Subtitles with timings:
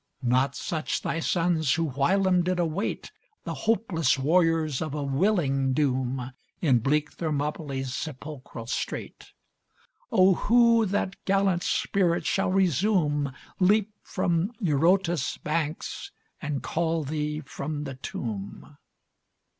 [0.23, 3.11] Not such thy sons who whilome did await,
[3.43, 9.31] The hopeless warriors of a willing doom, In bleak Thermopylæ's sepulchral strait
[10.11, 16.09] Oh, who that gallant spirit shall resume, Leap from Eurotas's banks,
[16.41, 18.77] and call thee from the tomb?